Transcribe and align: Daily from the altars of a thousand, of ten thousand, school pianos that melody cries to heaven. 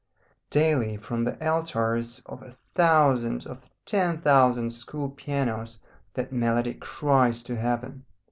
Daily 0.49 0.97
from 0.97 1.23
the 1.25 1.47
altars 1.47 2.23
of 2.25 2.41
a 2.41 2.55
thousand, 2.73 3.45
of 3.45 3.69
ten 3.85 4.19
thousand, 4.19 4.71
school 4.71 5.11
pianos 5.11 5.77
that 6.15 6.33
melody 6.33 6.73
cries 6.73 7.43
to 7.43 7.55
heaven. 7.55 8.03